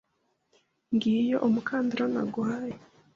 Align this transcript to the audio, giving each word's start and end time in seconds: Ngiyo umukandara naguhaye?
Ngiyo 0.93 1.37
umukandara 1.47 2.03
naguhaye? 2.13 2.75